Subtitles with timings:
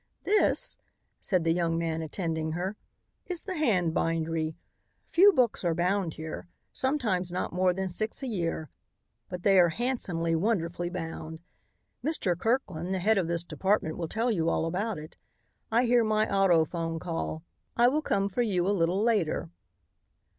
[0.23, 0.79] "This,"
[1.19, 2.75] said the young man attending her,
[3.27, 4.55] "is the hand bindery.
[5.09, 8.71] Few books are bound here; sometimes not more than six a year,
[9.29, 11.39] but they are handsomely, wonderfully bound.
[12.03, 12.35] Mr.
[12.35, 15.17] Kirkland, the head of this department, will tell you all about it.
[15.71, 17.43] I hear my autophone call.
[17.77, 19.51] I will come for you a little later."